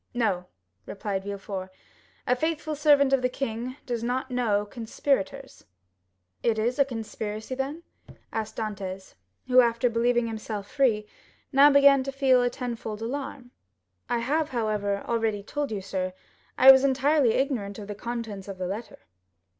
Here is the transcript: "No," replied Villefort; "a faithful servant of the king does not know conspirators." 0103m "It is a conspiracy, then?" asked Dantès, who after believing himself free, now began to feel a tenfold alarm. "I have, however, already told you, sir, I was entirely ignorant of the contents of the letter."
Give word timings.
"No," 0.15 0.47
replied 0.87 1.25
Villefort; 1.25 1.69
"a 2.25 2.35
faithful 2.35 2.73
servant 2.73 3.13
of 3.13 3.21
the 3.21 3.29
king 3.29 3.75
does 3.85 4.03
not 4.03 4.31
know 4.31 4.65
conspirators." 4.65 5.65
0103m 6.43 6.49
"It 6.49 6.57
is 6.57 6.79
a 6.79 6.85
conspiracy, 6.85 7.53
then?" 7.53 7.83
asked 8.33 8.55
Dantès, 8.55 9.13
who 9.45 9.61
after 9.61 9.91
believing 9.91 10.25
himself 10.25 10.67
free, 10.71 11.05
now 11.51 11.69
began 11.69 12.01
to 12.01 12.11
feel 12.11 12.41
a 12.41 12.49
tenfold 12.49 13.03
alarm. 13.03 13.51
"I 14.09 14.17
have, 14.17 14.49
however, 14.49 15.03
already 15.07 15.43
told 15.43 15.71
you, 15.71 15.81
sir, 15.81 16.13
I 16.57 16.71
was 16.71 16.83
entirely 16.83 17.33
ignorant 17.35 17.77
of 17.77 17.87
the 17.87 17.93
contents 17.93 18.47
of 18.47 18.57
the 18.57 18.65
letter." 18.65 19.01